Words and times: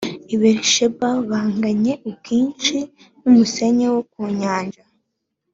i 0.33 0.35
berisheba 0.41 1.07
a 1.19 1.21
banganye 1.29 1.93
ubwinshi 2.07 2.77
n 3.21 3.23
umusenyi 3.29 3.85
wo 3.93 4.01
ku 4.11 4.21
nyanja 4.39 4.83